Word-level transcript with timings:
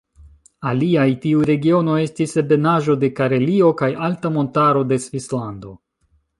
Aliaj 0.69 1.05
tiuj 1.25 1.43
regionoj 1.49 1.99
estis 2.05 2.33
ebenaĵo 2.43 2.97
de 3.05 3.11
Karelio 3.21 3.71
kaj 3.85 3.93
alta 4.09 4.35
montaro 4.41 4.85
de 4.95 5.03
Svislando. 5.09 5.79